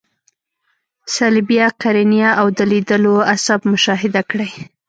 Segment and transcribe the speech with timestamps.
[1.15, 4.51] صلبیه، قرنیه او د لیدلو عصب مشاهده کړئ.